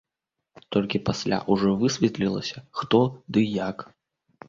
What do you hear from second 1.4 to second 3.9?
ўжо высветлілася, хто ды як.